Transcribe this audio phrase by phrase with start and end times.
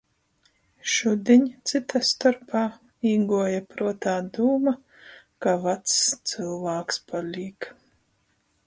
[0.93, 2.63] Šudiņ cyta storpā
[3.11, 4.75] īguoja pruotā dūma,
[5.47, 6.01] ka vacs
[6.33, 7.75] cylvāks palīk.